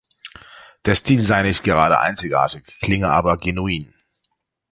Der 0.85 0.95
Stil 0.95 1.21
sei 1.21 1.43
nicht 1.43 1.63
gerade 1.63 1.99
einzigartig, 1.99 2.63
klinge 2.81 3.09
aber 3.09 3.37
genuin. 3.37 3.93